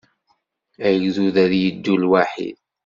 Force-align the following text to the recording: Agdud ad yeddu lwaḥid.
Agdud 0.87 1.35
ad 1.43 1.51
yeddu 1.61 1.95
lwaḥid. 2.01 2.57